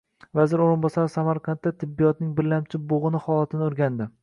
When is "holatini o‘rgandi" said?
3.29-4.13